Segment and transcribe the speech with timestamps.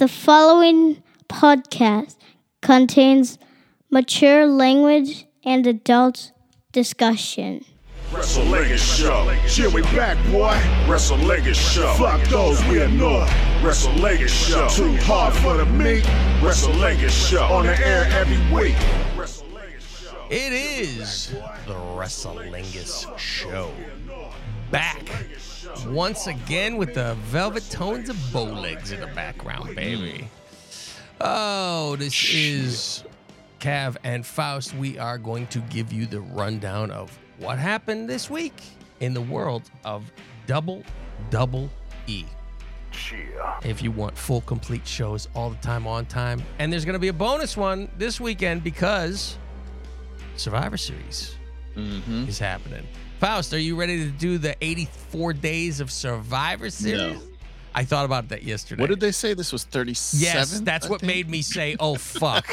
[0.00, 2.16] The following podcast
[2.62, 3.38] contains
[3.92, 6.32] mature language and adult
[6.72, 7.64] discussion.
[8.12, 8.44] Wrestle
[8.76, 9.30] Show.
[9.56, 10.60] Yeah, we back, boy.
[10.90, 11.18] Wrestle
[11.54, 11.94] Show.
[11.94, 13.28] Fuck those we annoy.
[13.62, 13.92] Wrestle
[14.26, 14.68] Show.
[14.68, 16.04] Too hard for the meat.
[16.42, 16.72] Wrestle
[17.08, 17.44] Show.
[17.44, 18.74] On the air every week.
[19.16, 20.26] Wrestle Legged Show.
[20.28, 21.28] It is
[21.68, 23.70] the Wrestlingus Show.
[24.72, 25.08] Back
[25.86, 30.28] once again with the velvet tones of bow legs in the background, baby.
[31.20, 33.04] Oh, this is
[33.60, 34.74] Cav and Faust.
[34.74, 38.54] We are going to give you the rundown of what happened this week
[39.00, 40.10] in the world of
[40.46, 40.82] Double
[41.30, 41.70] Double
[42.06, 42.24] E.
[43.64, 46.42] If you want full complete shows all the time on time.
[46.58, 49.38] And there's going to be a bonus one this weekend because
[50.36, 51.36] Survivor Series
[51.76, 52.28] Mm-hmm.
[52.28, 52.86] is happening.
[53.20, 57.18] Faust, are you ready to do the 84 days of Survivor Series?
[57.74, 58.80] I thought about that yesterday.
[58.80, 59.34] What did they say?
[59.34, 60.22] This was 37?
[60.24, 61.12] Yes, that's I what think?
[61.12, 62.46] made me say, "Oh fuck."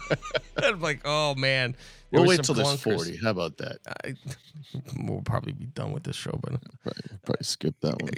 [0.56, 1.76] I'm like, "Oh man."
[2.10, 3.16] There We'll wait till there's 40.
[3.16, 3.78] How about that?
[4.04, 4.14] I,
[5.02, 8.12] we'll probably be done with this show, but Probably, probably skip that one.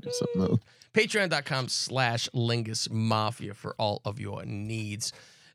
[0.00, 0.60] Do something else.
[0.92, 5.12] patreon.com slash lingus mafia for all of your needs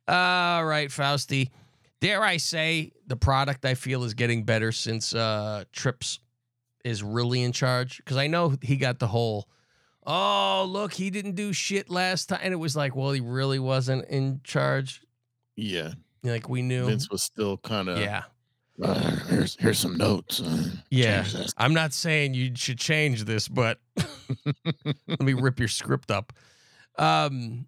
[0.08, 1.52] all right fausty
[2.01, 6.19] dare i say the product i feel is getting better since uh trips
[6.85, 9.47] is really in charge because i know he got the whole
[10.05, 13.59] oh look he didn't do shit last time and it was like well he really
[13.59, 15.01] wasn't in charge
[15.55, 15.93] Yeah.
[16.23, 17.97] like we knew Vince was still kind of.
[17.99, 18.23] yeah
[19.27, 20.39] here's here's some notes.
[20.39, 21.25] uh, Yeah.
[21.57, 23.79] I'm not saying you should change this, but
[25.07, 26.31] let me rip your script up.
[26.99, 27.65] Um,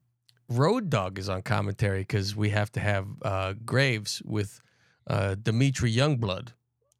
[0.50, 4.60] Road Dogg is on commentary because we have to have uh, Graves with
[5.08, 6.50] uh, Dimitri Youngblood.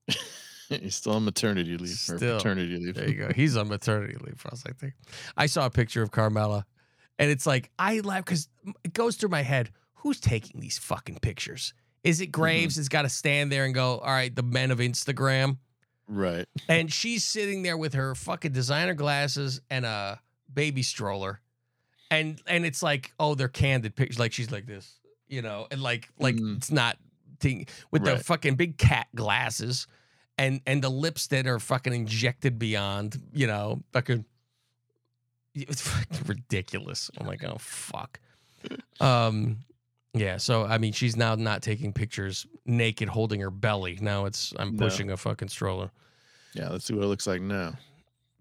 [0.70, 2.38] He's still on maternity leave or Still.
[2.38, 2.94] paternity leave.
[2.96, 3.32] There you go.
[3.36, 4.94] He's on maternity leave for us, I think.
[5.36, 6.64] I saw a picture of Carmella,
[7.18, 8.48] and it's like I laugh because
[8.84, 11.74] it goes through my head: Who's taking these fucking pictures?
[12.04, 14.78] Is it Graves that's got to stand there and go, "All right, the men of
[14.78, 15.58] Instagram"?
[16.08, 16.48] Right.
[16.68, 20.20] and she's sitting there with her fucking designer glasses and a
[20.52, 21.40] baby stroller
[22.12, 25.82] and and it's like oh they're candid pictures like she's like this you know and
[25.82, 26.58] like like Mhm.
[26.58, 26.98] it's not
[27.40, 29.88] ting- with the fucking big cat glasses
[30.38, 34.26] and and the lips that are fucking injected beyond you know fucking
[35.56, 38.20] it's fucking ridiculous i'm like oh fuck
[39.00, 39.58] um
[40.14, 44.54] yeah so i mean she's now not taking pictures naked holding her belly now it's
[44.58, 44.86] i'm No.
[44.86, 45.92] pushing a fucking stroller
[46.56, 46.70] Yeah.
[46.70, 47.74] Let's see what it looks like now.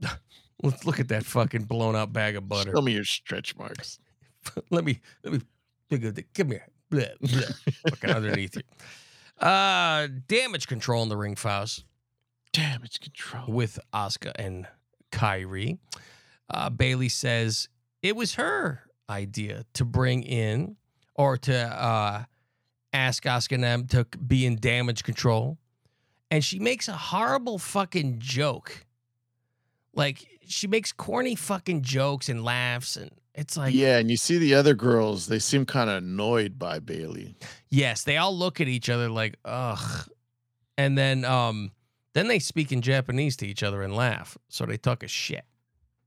[0.63, 2.73] Let's look at that fucking blown out bag of butter.
[2.75, 3.99] Show me your stretch marks.
[4.71, 5.41] let me let me
[5.91, 6.67] look at the come here.
[6.91, 7.41] Blah, blah.
[7.91, 8.63] fucking underneath you.
[9.47, 11.85] Uh damage control in the ring Faust
[12.53, 13.45] Damage control.
[13.47, 14.67] with Asuka and
[15.13, 15.79] Kairi.
[16.51, 17.69] Uh Bayley says
[18.03, 20.77] it was her idea to bring in
[21.15, 22.25] or to uh
[22.93, 25.59] ask Asuka and them to be in damage control.
[26.31, 28.85] And she makes a horrible fucking joke.
[29.95, 34.37] Like she makes corny fucking jokes and laughs and it's like yeah, and you see
[34.37, 37.37] the other girls, they seem kind of annoyed by Bayley.
[37.69, 40.09] Yes, they all look at each other like, ugh.
[40.77, 41.71] And then um
[42.15, 44.37] then they speak in Japanese to each other and laugh.
[44.49, 45.45] So they talk a shit.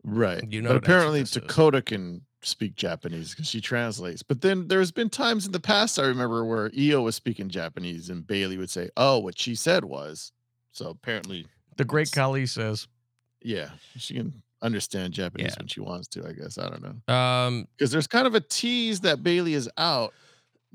[0.03, 0.43] Right.
[0.51, 1.43] You know but apparently this is.
[1.43, 4.23] Dakota can speak Japanese because she translates.
[4.23, 8.09] But then there's been times in the past I remember where Io was speaking Japanese
[8.09, 10.33] and Bayley would say, "Oh, what she said was."
[10.71, 11.45] So apparently,
[11.77, 12.87] The great Kali says,
[13.43, 15.55] yeah, she can understand Japanese Yeah.
[15.59, 16.25] when she wants to.
[16.27, 19.69] I guess I don't know um, because there's kind of a tease that Bayley is
[19.77, 20.13] out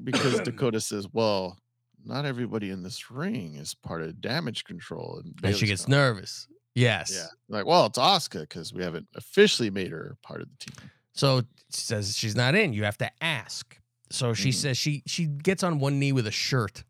[0.03, 1.59] because Dakota says, "Well,
[2.05, 5.99] not everybody in this ring is part of damage control," and, and she gets going,
[5.99, 6.49] nervous.
[6.75, 7.11] Yes.
[7.15, 10.91] Yeah, like, well, it's Oscar because we haven't officially made her part of the team.
[11.15, 11.41] So
[11.73, 12.73] she says she's not in.
[12.75, 13.79] You have to ask.
[14.11, 14.55] So she Mhm.
[14.55, 16.85] says she she gets on one knee with a shirt.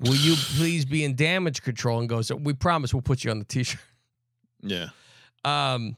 [0.00, 1.98] Will you please be in damage control?
[1.98, 3.80] And goes, we promise we'll put you on the t-shirt.
[4.62, 4.88] Yeah.
[5.46, 5.96] Um,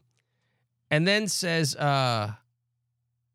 [0.91, 2.33] and then says, uh,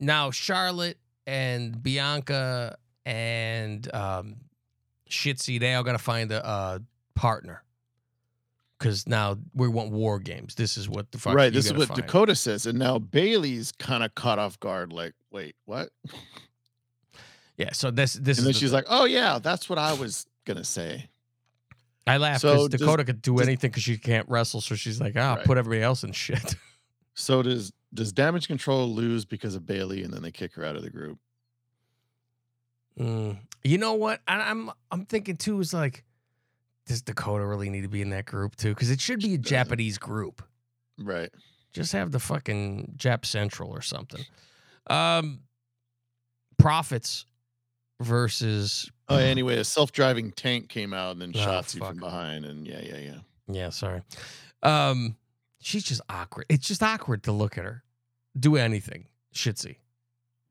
[0.00, 4.36] now Charlotte and Bianca and um,
[5.10, 6.80] Shitzy, they all got to find a, a
[7.14, 7.62] partner.
[8.78, 10.56] Because now we want war games.
[10.56, 11.34] This is what the fuck.
[11.34, 11.52] right.
[11.52, 12.02] This is what find.
[12.02, 14.92] Dakota says, and now Bayley's kind of caught off guard.
[14.92, 15.90] Like, wait, what?
[17.56, 17.72] Yeah.
[17.72, 18.74] So this this and then the she's thing.
[18.74, 21.08] like, oh yeah, that's what I was gonna say.
[22.06, 24.60] I laugh because so does- Dakota could do does- anything because she can't wrestle.
[24.60, 25.44] So she's like, ah, Right.
[25.46, 26.54] put everybody else in shit.
[27.16, 30.74] So does does Damage Control lose because of Bayley, and then they kick her out
[30.74, 31.16] of the group?
[32.98, 33.38] Mm.
[33.62, 34.20] You know what?
[34.26, 36.02] I, I'm I'm thinking too is like,
[36.86, 38.70] does Dakota really need to be in that group too?
[38.70, 39.38] Because it should be a.
[39.38, 40.42] Japanese group.
[40.98, 41.30] Right.
[41.72, 44.24] Just have the fucking Jap Central or something.
[44.88, 45.40] Um,
[46.58, 47.26] profits
[48.00, 52.44] versus Oh, anyway, a self-driving tank came out and then Oh, shot you from behind,
[52.46, 53.18] and yeah, yeah, yeah.
[53.48, 54.02] yeah, sorry.
[54.62, 55.16] Um,
[55.60, 56.46] she's just awkward.
[56.48, 57.82] It's just awkward to look at her
[58.38, 59.06] do anything.
[59.34, 59.76] Shitsy.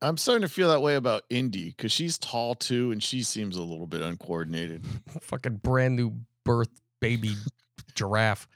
[0.00, 3.56] I'm starting to feel that way about Indi because she's tall too, and she seems
[3.56, 4.84] a little bit uncoordinated.
[5.20, 6.12] Fucking brand new
[6.44, 6.68] birth
[7.00, 7.34] baby
[7.94, 8.46] giraffe.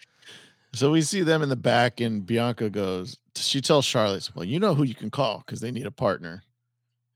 [0.74, 3.16] So we see them in the back, and Bianca goes.
[3.34, 6.42] She tells Charlotte, "Well, you know who you can call because they need a partner."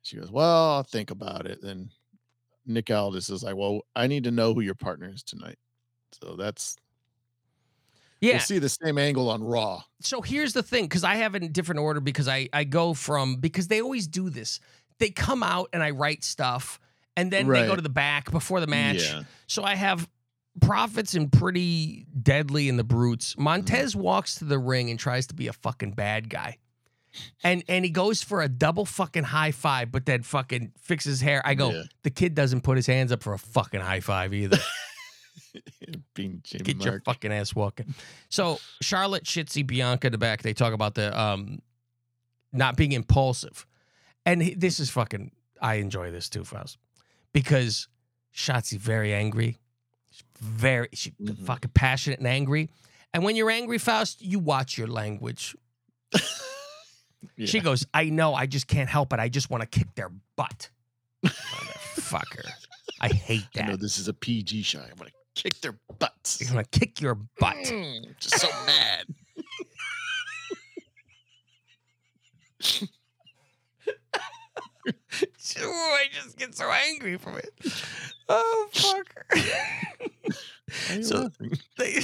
[0.02, 1.90] She goes, "Well, I'll think about it." Then
[2.66, 5.58] Nick Aldis is like, "Well, I need to know who your partner is tonight."
[6.20, 6.76] So that's
[8.20, 8.32] Yeah.
[8.34, 9.82] we'll see the same angle on Raw.
[10.00, 12.94] so here's the thing because i have it in different order because i i go
[12.94, 14.60] from because they always do this
[14.98, 16.78] they come out and i write stuff
[17.16, 19.22] and then they go to the back before the match Yeah.
[19.48, 20.08] so i have
[20.60, 23.42] profits and pretty deadly in the brutes Mm-hmm.
[23.44, 26.58] montez walks to the ring and tries to be a fucking bad guy
[27.44, 31.20] and and he goes for a double fucking high five but then fucking fixes his
[31.20, 31.82] hair i go Yeah.
[32.02, 34.58] the kid doesn't put his hands up for a fucking high five either
[36.14, 37.94] Being Jamie Get your fucking ass walking.
[38.30, 41.60] So Charlotte, Shitzy, Bianca in the back, they talk about the um
[42.52, 43.66] not being impulsive.
[44.24, 45.30] And he- this is fucking
[45.60, 46.78] I enjoy this too, Faust.
[47.32, 47.88] Because
[48.34, 49.58] Shotzi very angry.
[50.10, 51.44] She's very she Mhm.
[51.44, 52.70] fucking passionate and angry.
[53.12, 55.54] And when you're angry, Faust, you watch your language.
[57.36, 57.46] Yeah.
[57.46, 59.20] She goes, I know, I just can't help it.
[59.20, 60.70] I just want to kick their butt.
[61.24, 62.48] Motherfucker.
[63.00, 64.80] I hate I know this is a PG show.
[64.80, 66.40] I'm gonna kick their butts.
[66.42, 67.56] I'm gonna kick your butt.
[67.56, 69.06] Mm, just so mad.
[75.60, 77.52] Ooh, I just get so angry from it.
[78.28, 79.26] Oh fuck.
[79.32, 79.40] Why
[80.90, 81.30] are you So-
[81.78, 82.00] they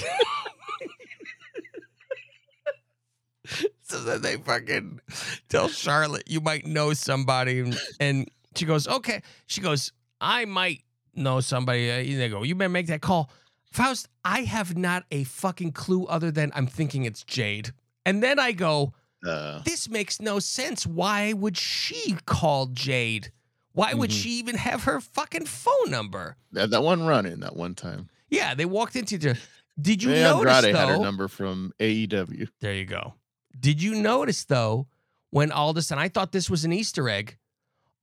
[3.83, 5.01] So then they fucking
[5.49, 7.61] tell Charlotte, you might know somebody.
[7.61, 9.23] And, and she goes, okay.
[9.47, 10.83] She goes, I might
[11.15, 11.91] know somebody.
[11.91, 13.31] Uh, They go, you better make that call.
[13.73, 17.71] Faust, I have not a fucking clue other than I'm thinking it's Jade.
[18.05, 18.93] And then I go,
[19.27, 20.87] Uh, this makes no sense.
[20.87, 23.33] Why would she call Jade?
[23.73, 24.23] Why would Mhm.
[24.23, 26.37] she even have her fucking phone number?
[26.53, 28.09] that, that one run in that one time.
[28.29, 29.39] Yeah, they walked into the.
[29.81, 32.49] Did you May notice Andrade had her number from AEW.
[32.61, 33.15] There you go.
[33.59, 34.87] Did you notice though
[35.31, 37.37] when Aldis and I thought this was an Easter egg?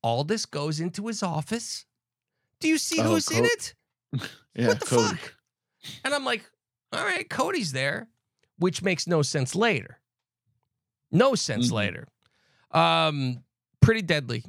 [0.04, 1.86] Aldis goes into his office.
[2.60, 3.74] Do you see Oh, who's in it?
[4.56, 5.16] Yeah, what the Cody.
[5.18, 5.34] fuck?
[6.06, 6.50] And I'm like,
[6.94, 8.08] all right, Cody's there,
[8.58, 10.00] which makes no sense later.
[11.12, 11.72] No sense Mhm.
[11.74, 12.08] later.
[12.72, 13.44] Um,
[13.82, 14.46] pretty deadly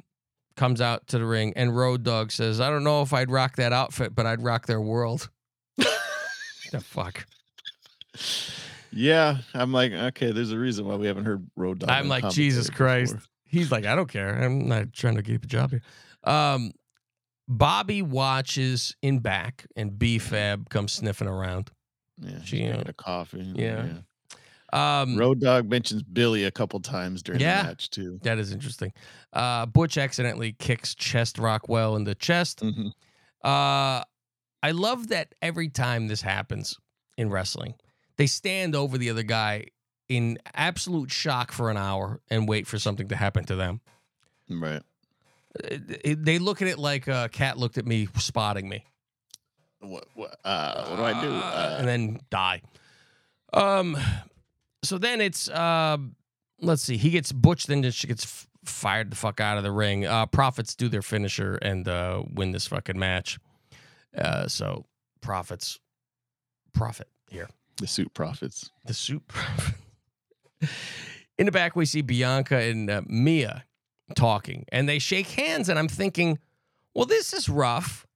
[0.55, 3.57] comes out to the ring, and Road Dogg says, I don't know if I'd rock
[3.57, 5.29] that outfit, but I'd rock their world.
[5.77, 7.25] the fuck?
[8.91, 11.89] Yeah, I'm like, okay, there's a reason why we haven't heard Road Dogg.
[11.89, 13.13] I'm like, Jesus Christ.
[13.15, 13.27] before.
[13.45, 14.41] He's like, I don't care.
[14.43, 15.81] I'm not trying to keep a job here.
[16.23, 16.71] Um,
[17.47, 21.71] Bobby watches in back, and B Fab comes sniffing around.
[22.19, 23.53] Yeah, She, she's drinking uh, a coffee.
[23.55, 23.85] yeah.
[24.73, 27.61] Um, Road Dogg mentions Billy a couple times during Yeah.
[27.63, 28.19] the match too.
[28.23, 28.91] that is interesting.
[29.31, 32.59] Uh, Butch accidentally kicks Chest Rockwell in the chest.
[32.61, 32.87] Mhm.
[33.45, 34.03] Uh,
[34.63, 36.77] I love that every time this happens
[37.17, 37.75] in wrestling,
[38.17, 39.65] they stand over the other guy
[40.09, 43.81] in absolute shock for an hour and wait for something to happen to them.
[44.49, 44.81] Right.
[45.63, 48.85] It- it- they look at it like a cat looked at me spotting me.
[49.79, 51.31] What what uh what do I do?
[51.31, 52.61] Uh, and then die.
[53.53, 53.95] Um,
[54.83, 55.97] so then it's uh,
[56.61, 59.71] let's see, he gets Butch, then she gets f- fired the fuck out of the
[59.71, 60.05] ring.
[60.05, 63.37] Uh, Profits do their finisher and uh, win this fucking match.
[64.17, 64.85] Uh, so
[65.21, 65.79] Profits,
[66.73, 67.47] profit here.
[67.77, 68.71] The suit profits.
[68.85, 69.27] The soup.
[69.27, 69.77] Profits.
[71.37, 73.63] In the back, we see Bianca and uh, Mia
[74.15, 76.39] talking, and they shake hands, and I'm thinking,
[76.95, 78.07] well, this is rough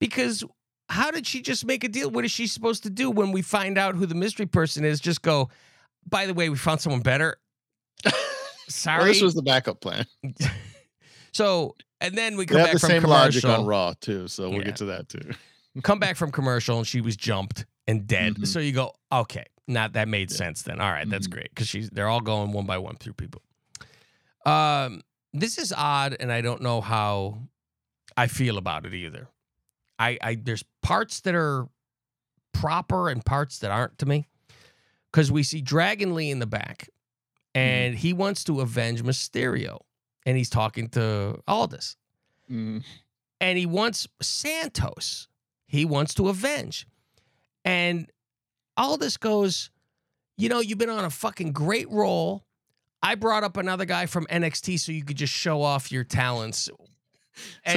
[0.00, 0.42] because
[0.88, 2.10] how did she just make a deal?
[2.10, 5.00] What is she supposed to do when we find out who the mystery person is?
[5.00, 5.50] Just go,
[6.08, 7.36] by the way, we found someone better.
[8.68, 8.98] Sorry.
[8.98, 10.06] Well, this was the backup plan.
[11.32, 14.58] so, and then we come back the from same logic on Raw too, so we'll
[14.60, 14.64] Yeah.
[14.64, 15.30] get to that too.
[15.82, 18.34] come back from commercial and she was jumped and dead.
[18.36, 18.46] Mhm.
[18.46, 20.36] So you go, okay, now that made Yeah.
[20.36, 20.80] sense then.
[20.80, 21.30] All right, that's Mhm.
[21.32, 23.42] great because she's they're all going one by one through people.
[24.46, 25.02] Um,
[25.32, 27.40] this is odd, and I don't know how
[28.16, 29.28] I feel about it either.
[29.98, 31.68] I, I there's parts that are
[32.52, 34.26] proper and parts that aren't to me
[35.10, 36.88] because we see Dragon Lee in the back,
[37.54, 39.80] and he wants to avenge Mysterio,
[40.24, 41.96] and he's talking to Aldis
[42.50, 42.82] Mm,
[43.42, 45.28] and he wants Santos.
[45.66, 46.86] He wants to avenge.
[47.64, 48.10] And
[48.76, 49.70] Aldis goes,
[50.36, 52.44] You know, you've been on a fucking great roll.
[53.02, 56.58] I brought up another guy from NXT so you could just show off your talents.
[56.58, 56.76] so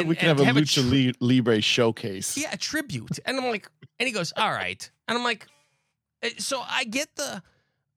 [0.03, 2.35] we can and have a lucha tri- libre showcase.
[2.37, 3.19] yeah, a tribute.
[3.25, 3.69] And I'm like,
[3.99, 4.89] and he goes, all right.
[5.07, 5.45] And I'm like,
[6.23, 7.43] eh, so I get the,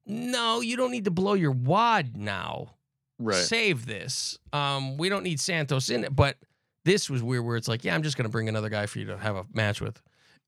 [0.06, 2.74] no, you don't need to blow your wad now.
[3.18, 3.36] right.
[3.36, 4.38] Save this.
[4.52, 6.14] Um, we don't need Santos in it.
[6.14, 6.36] But
[6.84, 9.06] this was weird where it's like, yeah, I'm just gonna bring another guy for you
[9.06, 9.98] to have a match with.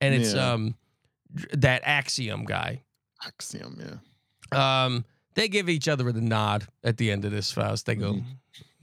[0.02, 0.52] And it's Yeah.
[0.52, 0.74] um
[1.52, 2.82] that Axiom guy.
[3.24, 3.80] Axiom,
[4.52, 4.84] yeah.
[4.84, 5.04] Um,
[5.34, 7.86] they give each other the nod at the end of this Faust.
[7.86, 8.24] They go, Mhm.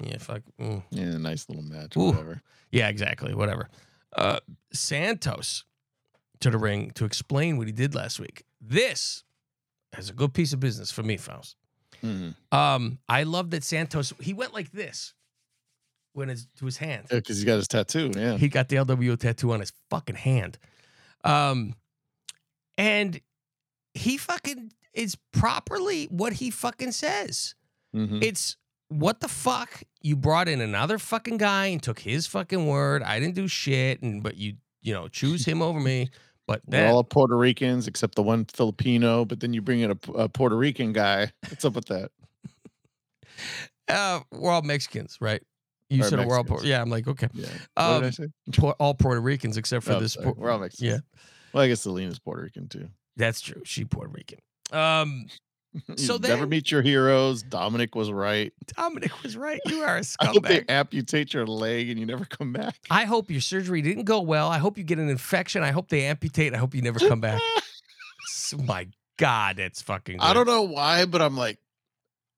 [0.03, 0.41] yeah, fuck.
[0.59, 0.83] mm.
[0.91, 2.11] Yeah, nice little match, Ooh.
[2.11, 2.41] whatever.
[2.71, 3.33] Yeah, exactly.
[3.33, 3.69] Whatever.
[4.15, 4.39] Uh,
[4.71, 5.63] Santos
[6.39, 8.43] to the ring to explain what he did last week.
[8.59, 9.23] This
[9.97, 11.55] is a good piece of business for me, Faust.
[12.03, 12.35] Mhm.
[12.51, 15.13] Um, I love that Santos he went like this
[16.13, 17.07] when it's to his hand.
[17.09, 18.11] Yeah, because he's got his tattoo.
[18.15, 18.37] Yeah.
[18.37, 20.57] He got the LWO tattoo on his fucking hand.
[21.23, 21.75] Um,
[22.77, 23.19] and
[23.93, 27.55] he fucking is properly what he fucking says.
[27.95, 28.23] Mhm.
[28.23, 28.57] It's
[28.89, 29.83] what the fuck?
[30.01, 33.01] You brought in another fucking guy and took his fucking word.
[33.03, 36.09] I didn't do shit, and but you you know choose him over me.
[36.45, 40.11] But We're all Puerto Ricans except the one Filipino, but then you bring in a,
[40.13, 41.31] a Puerto Rican guy.
[41.49, 42.11] What's up with that?
[43.87, 45.41] uh, we're all Mexicans, right?
[45.89, 46.65] You said we're all Puerto.
[46.65, 47.47] Yeah, I'm like okay, Yeah.
[47.77, 48.09] Um, what did I
[48.61, 48.73] say?
[48.79, 50.13] All Puerto Ricans except for Oh, this.
[50.13, 50.33] sorry.
[50.35, 50.91] We're all Mexicans.
[50.91, 51.19] Yeah,
[51.53, 52.89] Well, I guess Zelina's Puerto Rican too.
[53.15, 53.61] that's true.
[53.65, 54.39] She Puerto Rican.
[54.71, 55.27] Um,
[55.97, 57.41] So You never meet your heroes.
[57.43, 58.53] Dominic was right.
[58.77, 59.59] Dominic was right.
[59.65, 62.75] You are a I hope they amputate your leg and you never come back.
[62.91, 64.49] I hope your surgery didn't go well.
[64.49, 65.63] I hope you get an infection.
[65.63, 66.53] I hope they amputate.
[66.53, 67.41] I hope you never come back.
[68.63, 70.17] My God, it's fucking.
[70.17, 70.23] Good.
[70.23, 71.57] I don't know why, but I'm like,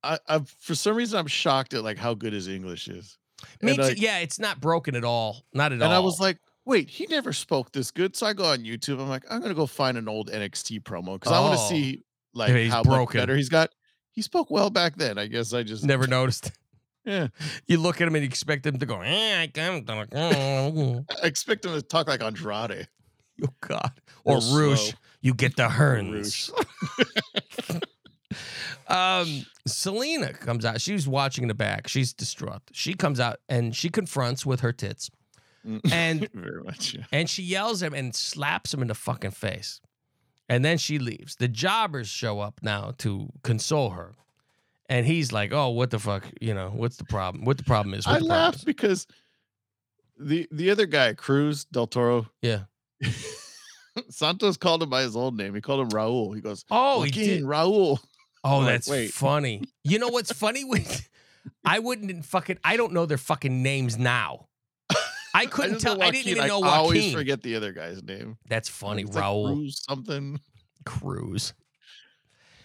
[0.04, 3.18] I, I for some reason I'm shocked at like how good his English is.
[3.62, 3.84] Me and, too.
[3.84, 5.44] like- yeah, it's not broken at all.
[5.54, 5.86] Not at all.
[5.86, 8.16] And I was like, wait, he never spoke this good.
[8.16, 9.00] So I go on YouTube.
[9.00, 11.70] I'm like, I'm gonna go find an old NXT promo because I want to Oh.
[11.70, 12.04] see
[12.34, 13.18] like Yeah, how broken.
[13.20, 13.70] much better he's got.
[14.12, 15.18] He spoke well back then.
[15.18, 16.52] I guess I just never noticed.
[17.06, 17.28] yeah.
[17.68, 19.02] You look at him and you expect him to go.
[19.02, 19.90] Eh, I can't.
[19.90, 22.88] Oh I expect him to talk like Andrade.
[23.44, 23.92] Oh God.
[24.24, 24.94] Or Rouge.
[25.22, 26.52] You get the herns.
[28.88, 30.80] Um, Zelina comes out.
[30.82, 31.88] She's watching in the back.
[31.88, 32.62] She's distraught.
[32.72, 35.10] She comes out and she confronts with her tits.
[35.66, 35.82] Mm.
[35.92, 36.94] And Very much.
[36.94, 37.04] Yeah.
[37.12, 39.82] and she yells at him and slaps him in the fucking face.
[40.48, 41.36] And then she leaves.
[41.38, 44.14] The jobbers show up now to console her.
[44.88, 46.24] And he's like, "Oh, what the fuck?
[46.40, 47.44] You know, what's the problem?
[47.46, 49.08] What the problem is?" I laughed is?" because
[50.20, 52.66] the the other guy, Cruz Del Toro, Yeah.
[54.10, 55.56] Santos called him by his old name.
[55.56, 56.36] He called him Raul.
[56.36, 57.44] He goes, Oh, he did.
[57.44, 58.00] Raul.
[58.48, 59.10] Oh, I'm like, that's wait.
[59.12, 59.64] funny.
[59.84, 60.64] You know what's funny?
[60.64, 61.10] With
[61.66, 62.60] I wouldn't fucking.
[62.64, 64.50] I don't know their fucking names now.
[65.36, 66.02] I couldn't just tell.
[66.02, 68.38] I didn't even know I always forget the other guy's name.
[68.48, 70.40] That's funny, It's like Raul Cruz something.
[70.86, 71.54] Cruz.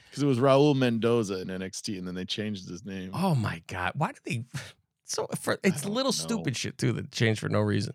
[0.09, 3.11] Because it was Raul Mendoza in NXT, and then they changed his name.
[3.15, 4.45] Oh my god, why did they?
[5.05, 6.11] So for it's little know.
[6.13, 7.95] stupid shit too that changed for no reason.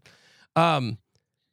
[0.58, 0.98] Um,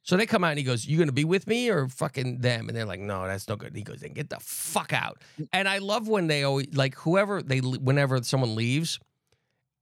[0.01, 2.67] so they come out and he goes, "You gonna be with me or fucking them?"
[2.67, 5.21] And they're like, "No, that's no good." And he goes, "Then get the fuck out."
[5.53, 8.99] And I love when they always like whoever they whenever someone leaves,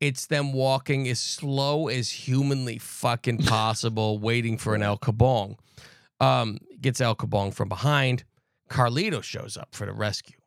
[0.01, 5.57] it's them walking as slow as humanly fucking possible, waiting for an El Kabong.
[6.19, 8.23] Um, gets El Kabong from behind.
[8.69, 10.37] Carlito shows up for the rescue,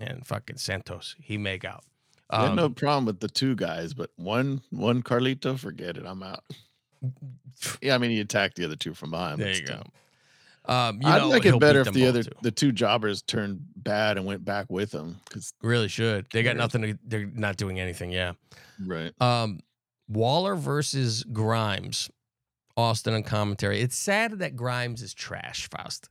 [0.00, 1.84] and fucking Santos he make out.
[2.30, 6.04] I had Um, no problem with the two guys, but one one Carlito, forget it.
[6.06, 6.42] I'm out.
[7.80, 9.40] Yeah, I mean he attacked the other two from behind.
[9.40, 9.76] There you still.
[9.76, 9.82] go.
[10.66, 12.30] Um, you I'd know, like it better if the other too.
[12.42, 15.16] the two jobbers turned bad and went back with him.
[15.28, 16.26] Because really should.
[16.32, 16.82] They got nothing.
[16.82, 18.10] To, they're not doing anything.
[18.10, 18.32] Yeah.
[18.84, 19.60] right, Um,
[20.08, 22.10] Waller versus Grimes,
[22.76, 23.80] Austin on commentary.
[23.80, 26.08] It's sad that Grimes is trash, Faust.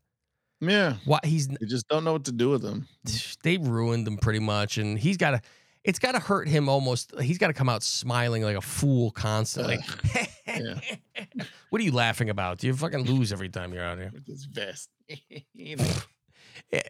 [0.61, 2.87] yeah, Why he's you just don't know what to do with him.
[3.43, 5.41] they ruined him pretty much, and he's got to.
[5.83, 7.13] It's got to hurt him almost.
[7.19, 9.79] He's got to come out smiling like a fool constantly.
[10.47, 10.79] yeah.
[11.69, 12.63] what are you laughing about?
[12.63, 14.11] You fucking lose every time you're out here.
[14.13, 14.89] With his vest.
[15.09, 16.83] to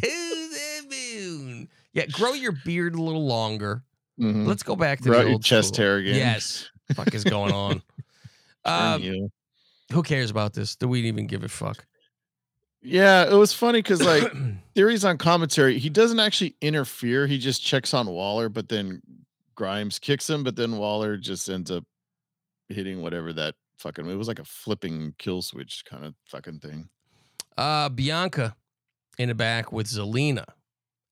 [0.00, 1.68] the moon.
[1.92, 3.82] Yeah, grow your beard a little longer.
[4.20, 4.46] Mhm.
[4.46, 5.84] Let's go back to Grow the old chest school.
[5.84, 6.16] hair again.
[6.16, 6.68] Yes.
[6.94, 7.82] Fuck is going on?
[8.64, 9.30] Um, you.
[9.92, 10.76] who cares about this?
[10.76, 11.86] Do we even give a fuck?
[12.82, 14.30] Yeah, it was funny because like
[14.74, 17.26] Theory's on commentary, he doesn't actually interfere.
[17.26, 19.00] He just checks on Waller, but then
[19.54, 21.84] Grimes kicks him, but then Waller just ends up
[22.70, 26.88] hitting whatever that fucking it was like a flipping kill switch kind of fucking thing.
[27.58, 28.56] uh, Bianca
[29.18, 30.44] in the back with Zelina,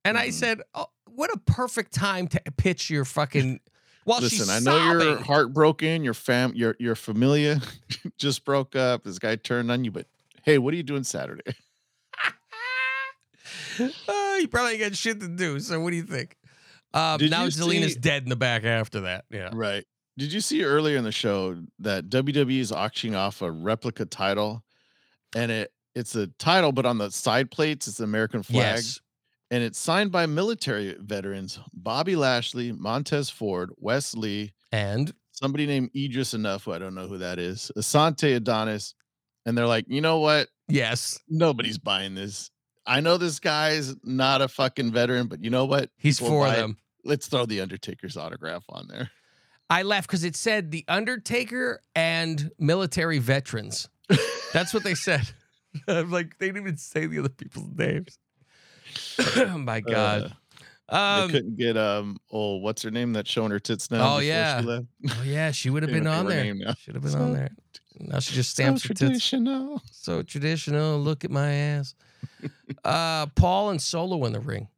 [0.04, 0.32] and I Mhm.
[0.32, 3.60] said, oh, "What a perfect time to pitch your fucking."
[4.04, 7.60] While Listen, she's I know you're heartbroken, your fam your your familia
[8.18, 10.06] just broke up, this guy turned on you, but
[10.44, 11.42] hey, what are you doing Saturday?
[13.78, 15.60] uh, you probably got shit to do.
[15.60, 16.36] So what do you think?
[16.94, 19.26] Um, now Zelina's see- dead in the back after that.
[19.30, 19.50] Yeah.
[19.52, 19.84] Right.
[20.18, 24.64] Did you see earlier in the show that WWE is auctioning off a replica title,
[25.34, 29.00] and it it's a title, but on the side plates it's the American flag, Yes.
[29.50, 35.90] and it's signed by military veterans Bobby Lashley, Montez Ford, Wes Lee, And somebody named
[35.96, 38.94] Edris Enofé, who I don't know who that is, Ashante Adonis,
[39.46, 40.48] and they're like, you know what?
[40.68, 42.50] yes, Nobody's buying this.
[42.86, 45.90] I know this guy's not a fucking veteran, but you know what?
[45.96, 46.56] he's People for buy it.
[46.58, 46.76] them.
[47.04, 49.10] Let's throw the Undertaker's autograph on there.
[49.70, 53.88] I left because it said the Undertaker and military veterans.
[54.52, 55.28] That's what they said.
[55.88, 58.18] I'm like, they didn't even say the other people's names.
[59.36, 60.34] oh my God.
[60.90, 64.16] Uh, um, they couldn't get um oh what's her name that's showing her tits now.
[64.16, 64.62] Oh, yeah.
[64.66, 64.86] oh,
[65.22, 66.54] yeah, she would have been on her there.
[66.78, 67.50] Should have been So- on there.
[68.00, 69.00] Now she just So stamps her tits.
[69.00, 69.82] traditional.
[69.90, 70.98] So traditional.
[71.00, 71.94] Look at my ass.
[72.84, 74.68] uh, Paul and Solo in the ring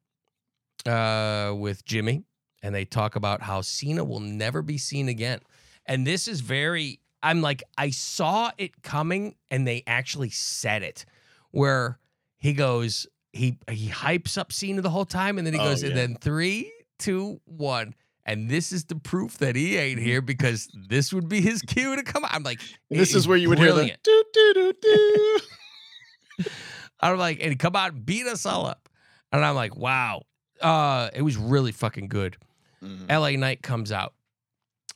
[0.86, 2.24] uh, with Jimmy,
[2.62, 5.40] and they talk about how Cena will never be seen again.
[5.86, 7.00] And this is very.
[7.22, 11.04] I'm like, I saw it coming, and they actually said it,
[11.50, 11.98] where
[12.38, 15.82] he goes, he he hypes up Cena the whole time, and then he Oh, goes,
[15.82, 17.94] and then three, two, one.
[18.26, 21.96] And this is the proof that he ain't here because this would be his cue
[21.96, 22.32] to come out.
[22.32, 24.02] I'm like, this is where you would hear brilliant.
[24.04, 24.72] the do do do
[26.38, 26.44] do.
[27.00, 28.88] I'm like, and come out beat us all up.
[29.32, 30.22] And I'm like, wow.
[30.60, 32.36] Uh, it was really fucking good.
[32.82, 33.10] Mhm.
[33.10, 34.14] LA Knight comes out.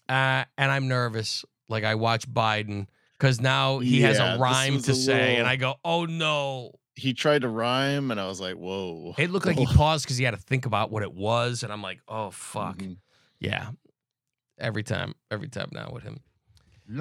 [0.09, 1.45] Uh, and I'm nervous.
[1.69, 2.87] Like I watch Biden
[3.19, 6.73] because now he has a rhyme to a say, and I go, oh no.
[6.97, 10.17] He tried to rhyme, and I was like, "Whoa!" It looked like he paused because
[10.17, 12.79] he had to think about what it was, and I'm like, oh fuck.
[12.79, 12.99] Mhm.
[13.41, 13.71] Yeah.
[14.59, 16.21] Every time, every time now with him.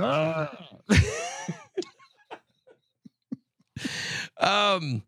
[4.40, 5.04] um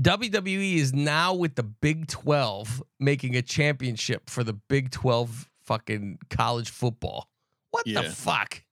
[0.00, 6.18] WWE is now with the Big 12 making a championship for the Big 12 fucking
[6.30, 7.28] college football.
[7.70, 8.10] What the Yeah.
[8.10, 8.62] fuck?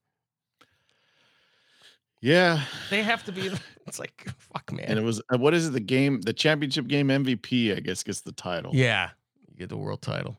[2.21, 3.49] Yeah, They have to be
[3.87, 4.85] it's like fuck man.
[4.87, 5.73] and it was uh, what is it?
[5.73, 8.71] The game, the championship game MVP, I guess, gets the title.
[8.75, 9.09] Yeah,
[9.49, 10.37] you get the world title.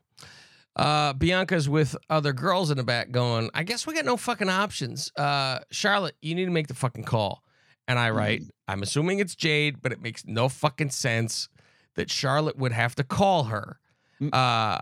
[0.77, 4.49] Uh, Bianca's with other girls in the back going, I guess we got no fucking
[4.49, 5.11] options.
[5.17, 7.42] Uh, Charlotte, you need to make the fucking call.
[7.87, 11.49] And I write, I'm assuming it's Jade, but it makes no fucking sense
[11.95, 13.79] that Charlotte would have to call her.
[14.21, 14.33] Mm.
[14.33, 14.79] Uh,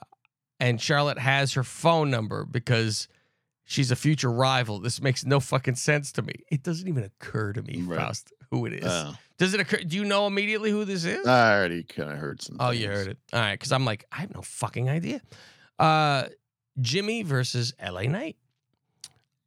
[0.59, 3.07] and Charlotte has her phone number because
[3.65, 4.79] she's a future rival.
[4.79, 6.33] This makes no fucking sense to me.
[6.51, 7.99] It doesn't even occur to me, Right.
[7.99, 8.85] Faust, who it is.
[8.85, 9.77] Oh, Does it occur?
[9.77, 11.25] Do you know immediately who this is?
[11.25, 12.57] I already kind of heard some.
[12.59, 13.17] Oh, you heard it.
[13.33, 15.21] All right, because I'm like, I have no fucking idea.
[15.79, 16.25] Uh,
[16.79, 18.37] Jimmy versus LA Knight.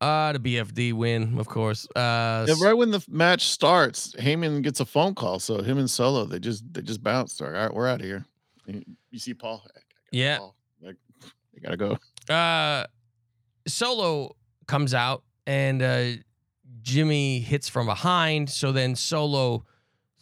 [0.05, 1.87] Uh, the BFD win, of course.
[1.97, 5.39] Uh, Yeah, right when the match starts, Heyman gets a phone call.
[5.39, 7.41] So him and Solo, they just they just bounced.
[7.41, 8.25] All right, we're out of here.
[8.67, 9.65] You see Paul?
[10.13, 10.39] Yeah.
[10.39, 10.57] call.
[10.83, 10.97] Like,
[11.55, 11.99] they gotta go.
[12.35, 12.85] uh,
[13.67, 14.37] Solo
[14.67, 16.11] comes out and uh,
[16.83, 18.51] Jimmy hits from behind.
[18.51, 19.65] So then Solo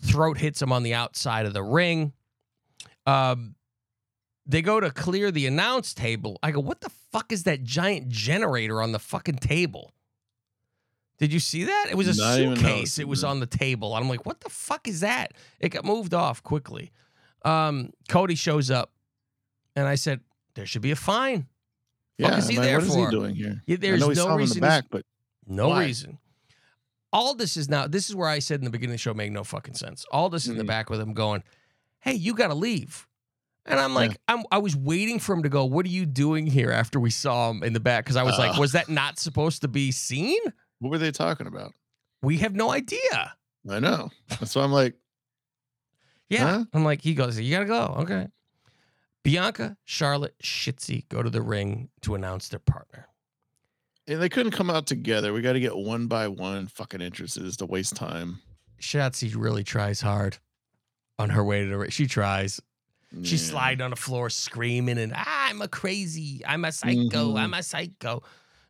[0.05, 2.13] throat hits him on the outside of the ring.
[3.07, 3.55] Um,
[4.47, 6.39] they go to clear the announce table.
[6.43, 9.93] I go, what the fuck is that giant generator on the fucking table?
[11.19, 11.87] Did you see that?
[11.91, 12.99] It was a Not suitcase.
[12.99, 13.95] It was on the table.
[13.95, 15.33] I'm like, what the fuck is that?
[15.61, 16.91] It got moved off quickly.
[17.45, 18.91] Um, Cody shows up,
[19.77, 20.21] and I said,
[20.55, 21.47] there should be a fine.
[22.21, 23.05] Fuck Yeah, is he I'm there what is for?
[23.07, 23.63] he doing here?
[23.67, 25.05] Yeah, there's no reason the back, but
[25.47, 25.85] No Why?
[25.85, 26.19] reason.
[27.13, 27.87] Aldis is now.
[27.87, 30.07] This is where I said in the beginning of the show made no fucking sense.
[30.13, 30.69] Aldis in the Mhm.
[30.69, 31.43] back with him going,
[32.01, 33.07] "Hey, you got to leave,"
[33.67, 35.65] and I'm like, I'm, I was waiting for him to go.
[35.65, 36.71] What are you doing here?
[36.71, 38.61] After we saw him in the back, because I was like, Uh.
[38.61, 40.39] was that not supposed to be seen?
[40.81, 41.73] what were they talking about?
[42.23, 43.35] We have no idea.
[43.71, 44.11] I know.
[44.45, 44.95] So I'm like,
[46.29, 46.65] Yeah, Huh?
[46.73, 47.97] I'm like, he goes, you gotta go.
[48.01, 48.27] Okay.
[49.23, 53.07] Bianca, Charlotte, Shitzy go to the ring to announce their partner.
[54.09, 55.33] and they couldn't come out together.
[55.33, 58.41] We got to get one by one fucking entrances to waste time.
[58.81, 60.39] Shotzi really tries hard
[61.21, 61.91] on her way to the ring.
[61.91, 62.61] She tries.
[63.23, 63.51] She's Yeah.
[63.53, 66.43] sliding on the floor, screaming, and "Ah, I'm a crazy.
[66.47, 67.35] I'm a psycho.
[67.35, 67.39] Mhm.
[67.41, 68.23] I'm a psycho.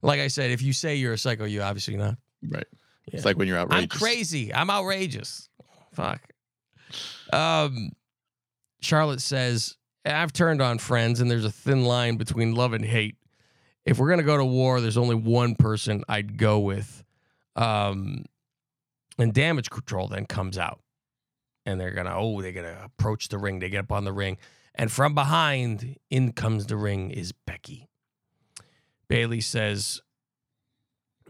[0.02, 2.16] Like I said, if you say you're a psycho, you obviously not.
[2.42, 2.66] Right.
[3.06, 3.16] Yeah.
[3.16, 3.92] It's like when you're outrageous.
[3.94, 4.52] I'm crazy.
[4.54, 5.48] I'm outrageous.
[5.92, 6.20] Fuck.
[7.32, 7.90] Um,
[8.80, 13.16] Charlotte says, I've turned on friends, and there's a thin line between love and hate.
[13.84, 17.04] If we're gonna go to war, there's only one person I'd go with.
[17.56, 18.24] Um,
[19.18, 20.81] and damage control then comes out.
[21.64, 23.58] And they're gonna, oh, they're gonna approach the ring.
[23.58, 24.38] They get up on the ring.
[24.74, 27.88] And from behind, in comes the ring is Becky.
[29.08, 30.00] Bayley says,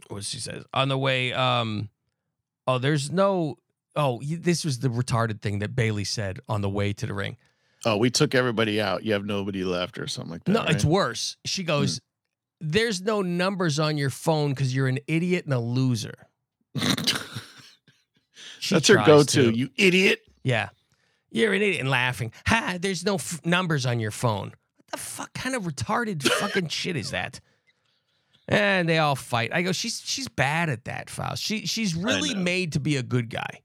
[0.09, 1.88] what she says on the way um
[2.66, 3.57] oh there's no
[3.97, 7.37] oh this was the retarded thing that bayley said on the way to the ring
[7.85, 9.03] Oh, we took everybody out.
[9.03, 10.53] You have nobody left or something like that.
[10.53, 11.37] No, it's worse.
[11.45, 12.01] She goes,
[12.61, 16.14] There's no numbers on your phone because you're an idiot and a loser.
[18.62, 19.51] She That's her go-to.
[19.51, 20.20] You idiot.
[20.44, 20.68] Yeah.
[21.33, 22.31] You're an idiot and laughing.
[22.46, 24.53] Ha, there's no f- numbers on your phone.
[24.77, 27.40] What the fuck kind of retarded fucking shit is that?
[28.46, 29.51] And they all fight.
[29.53, 31.42] I go, she's she's bad at that, Faust.
[31.42, 33.62] She she's really made to be a good guy.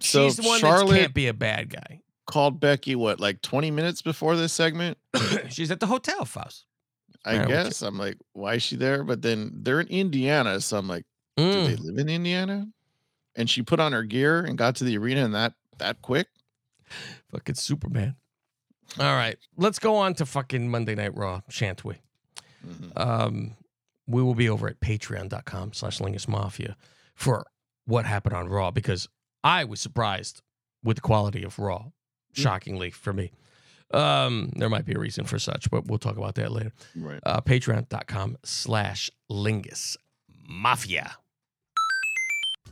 [0.00, 2.00] So she's the one that Charlotte can't be a bad guy.
[2.26, 4.98] called Becky what, like 20 minutes before this segment?
[5.50, 6.66] she's at the hotel, Faust.
[7.24, 7.82] I guess.
[7.82, 9.04] I'm like, why is she there?
[9.04, 11.04] But then they're in Indiana, so I'm like,
[11.36, 11.66] do Mm.
[11.66, 12.66] they live in Indiana?
[13.38, 16.26] And she put on her gear and got to the arena and that that quick.
[17.30, 18.16] Fucking Superman.
[18.98, 21.94] All right, let's go on to fucking Monday Night Raw, shan't we?
[22.66, 22.92] Mhm.
[23.00, 23.56] um,
[24.08, 26.76] we will be over at patreon.com slash lingus mafia
[27.14, 27.46] for
[27.84, 29.06] what happened on raw because
[29.44, 30.42] i was surprised
[30.82, 31.84] with the quality of raw
[32.32, 33.30] shockingly for me
[33.94, 37.20] um, there might be a reason for such but we'll talk about that later Right.
[37.24, 39.96] uh, patreon.com slash lingus
[40.48, 41.16] mafia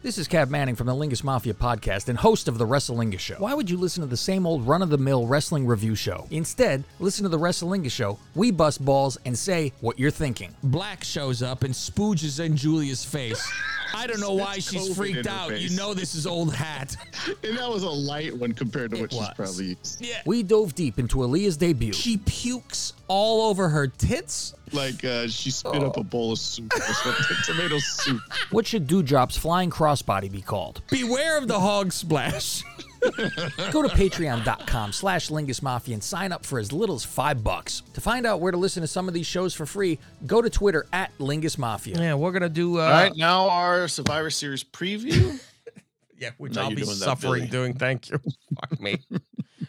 [0.07, 3.35] This is Cav Manning from the Lingus Mafia podcast and host of the Wrestlingus Show.
[3.39, 6.29] Why would you listen to the same old run of the mill wrestling review show?
[6.31, 8.17] Instead, listen to the Wrestlingus Show.
[8.37, 10.55] We bust balls and say what you're thinking.
[10.63, 13.53] Black shows up and spooges in Julia's face.
[13.95, 15.61] I don't know why she's COVID freaked in her out.
[15.61, 16.97] You know this is old hat.
[17.43, 20.01] And that was a light one compared to It what she's probably used.
[20.01, 20.21] Yeah.
[20.27, 21.93] We dove deep into Aaliyah's debut.
[21.93, 24.55] She pukes all over her tits.
[24.73, 28.21] Like uh, she spit up a bowl of soup or something, tomato soup.
[28.51, 30.83] What should Dewdrop's flying crossbody be called?
[30.91, 32.63] Beware of the hog splash.
[33.73, 37.83] Go to patreon.com slash Lingus Mafia and sign up for as little as five bucks.
[37.95, 40.51] To find out where to listen to some of these shows for free, go to
[40.51, 41.99] Twitter at Lingus Mafia.
[41.99, 45.39] yeah we're gonna do uh, All right, now our Survivor Series preview.
[46.19, 47.51] yeah which Now i'll be doing suffering Billy.
[47.51, 48.19] doing thank you
[48.61, 48.99] fuck me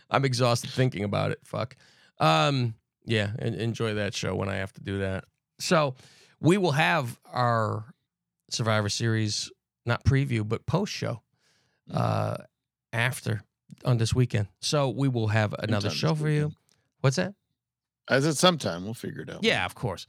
[0.10, 1.76] i'm exhausted thinking about it fuck
[2.20, 2.74] um
[3.06, 5.26] yeah en- enjoy that show when i have to do that
[5.60, 5.96] so
[6.40, 7.84] we will have our
[8.50, 9.52] survivor series
[9.86, 11.22] not preview but post show
[11.94, 12.38] uh
[12.94, 13.42] after
[13.86, 14.48] on this weekend.
[14.62, 16.52] So we will have another Sometime show for you.
[17.02, 17.34] what's that?
[18.10, 19.44] As at sometime, we'll figure it out.
[19.44, 20.06] yeah of course.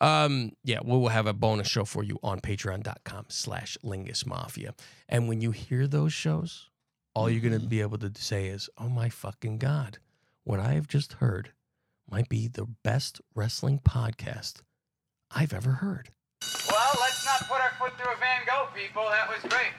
[0.00, 4.74] Um yeah we will have a bonus show for you on patreon.com slash lingus mafia.
[5.08, 6.68] And when you hear those shows
[7.14, 9.98] all you're going to be able to say is oh my fucking god
[10.44, 11.50] what i have just heard
[12.08, 14.60] might be the best wrestling podcast
[15.32, 16.10] i've ever heard.
[16.70, 19.02] Well, let's not put our foot through a Van Gogh, people.
[19.10, 19.72] That was great.